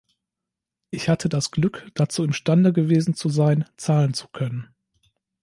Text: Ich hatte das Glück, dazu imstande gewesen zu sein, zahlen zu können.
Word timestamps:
Ich 0.89 1.09
hatte 1.09 1.29
das 1.29 1.51
Glück, 1.51 1.91
dazu 1.93 2.23
imstande 2.23 2.73
gewesen 2.73 3.13
zu 3.13 3.29
sein, 3.29 3.65
zahlen 3.77 4.15
zu 4.15 4.27
können. 4.29 4.73